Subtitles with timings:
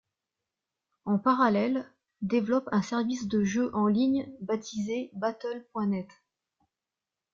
[1.05, 1.85] En parallèle,
[2.23, 6.07] développe un service de jeu en ligne baptisé Battle.net.